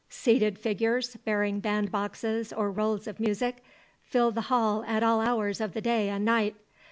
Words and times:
Seated 0.09 0.57
figures, 0.57 1.15
bearing 1.25 1.59
band 1.59 1.91
boxes 1.91 2.51
or 2.51 2.71
rolls 2.71 3.05
of 3.05 3.19
music, 3.19 3.63
filled 4.01 4.33
the 4.33 4.41
hall 4.49 4.83
at 4.87 5.03
all 5.03 5.21
hours 5.21 5.61
of 5.61 5.73
the 5.73 5.81
day 5.81 6.09
and 6.09 6.25
night. 6.25 6.55